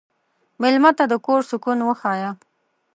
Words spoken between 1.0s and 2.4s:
د کور سکون وښیه.